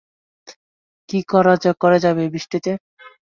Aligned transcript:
কী 1.09 1.19
করে 1.77 1.97
যাবে 1.99 2.21
এই 2.23 2.31
বৃষ্টিতে? 2.33 2.71